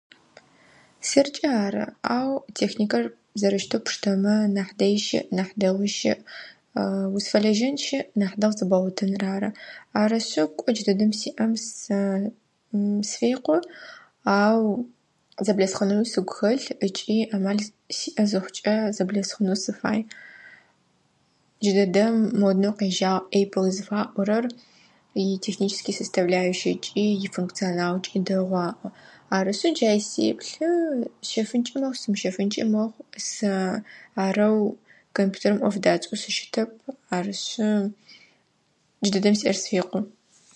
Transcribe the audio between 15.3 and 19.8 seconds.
зэблэсхъунэуи сыгу хэлъ, ыкӀи Ӏэмал сиӀэ зыхъукӀэ зэблэсхъунэу